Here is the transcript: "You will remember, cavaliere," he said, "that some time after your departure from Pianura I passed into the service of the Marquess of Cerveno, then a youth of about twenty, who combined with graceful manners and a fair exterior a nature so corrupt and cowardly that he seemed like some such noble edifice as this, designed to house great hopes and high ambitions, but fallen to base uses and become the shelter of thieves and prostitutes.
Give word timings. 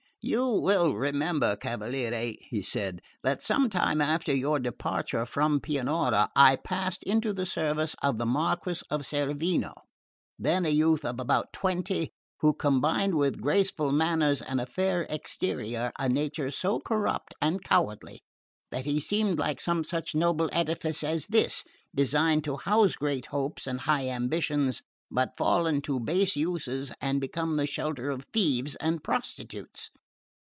"You 0.23 0.49
will 0.49 0.93
remember, 0.93 1.55
cavaliere," 1.55 2.35
he 2.41 2.61
said, 2.61 2.99
"that 3.23 3.41
some 3.41 3.71
time 3.71 3.99
after 4.01 4.31
your 4.31 4.59
departure 4.59 5.25
from 5.25 5.59
Pianura 5.59 6.29
I 6.35 6.57
passed 6.57 7.01
into 7.05 7.33
the 7.33 7.47
service 7.47 7.95
of 8.03 8.19
the 8.19 8.25
Marquess 8.27 8.83
of 8.91 9.01
Cerveno, 9.01 9.73
then 10.37 10.63
a 10.63 10.69
youth 10.69 11.03
of 11.05 11.19
about 11.19 11.51
twenty, 11.51 12.11
who 12.41 12.53
combined 12.53 13.15
with 13.15 13.41
graceful 13.41 13.91
manners 13.91 14.43
and 14.43 14.61
a 14.61 14.67
fair 14.67 15.07
exterior 15.09 15.91
a 15.97 16.07
nature 16.07 16.51
so 16.51 16.79
corrupt 16.79 17.33
and 17.41 17.63
cowardly 17.63 18.21
that 18.69 18.85
he 18.85 18.99
seemed 18.99 19.39
like 19.39 19.59
some 19.59 19.83
such 19.83 20.13
noble 20.13 20.51
edifice 20.53 21.03
as 21.03 21.25
this, 21.29 21.63
designed 21.95 22.43
to 22.43 22.57
house 22.57 22.93
great 22.95 23.25
hopes 23.31 23.65
and 23.65 23.79
high 23.89 24.07
ambitions, 24.07 24.83
but 25.09 25.33
fallen 25.35 25.81
to 25.81 25.99
base 25.99 26.35
uses 26.35 26.91
and 27.01 27.19
become 27.19 27.55
the 27.57 27.65
shelter 27.65 28.11
of 28.11 28.25
thieves 28.31 28.75
and 28.75 29.03
prostitutes. 29.03 29.89